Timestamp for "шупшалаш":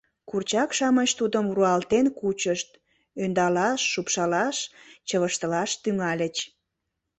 3.91-4.57